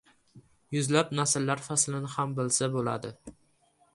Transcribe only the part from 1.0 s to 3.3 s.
nasllar faslini ham bilsa bo‘ladi.